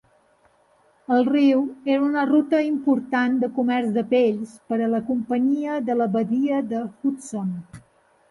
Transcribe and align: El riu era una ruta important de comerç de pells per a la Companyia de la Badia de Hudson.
El 1.15 1.19
riu 1.27 1.59
era 1.95 2.05
una 2.05 2.21
ruta 2.29 2.61
important 2.69 3.35
de 3.43 3.49
comerç 3.59 3.93
de 3.97 4.03
pells 4.15 4.55
per 4.71 4.79
a 4.85 4.89
la 4.95 5.01
Companyia 5.11 5.75
de 5.91 5.97
la 5.99 6.07
Badia 6.17 6.63
de 6.73 6.81
Hudson. 6.89 7.53